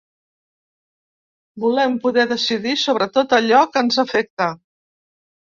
Volem 1.65 1.99
poder 2.07 2.25
decidir 2.31 2.73
sobre 2.85 3.09
tot 3.19 3.37
allò 3.41 3.63
que 3.77 3.85
ens 3.87 4.03
afecta. 4.07 4.53